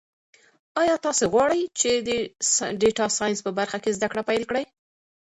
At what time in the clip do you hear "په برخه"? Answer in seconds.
3.45-3.77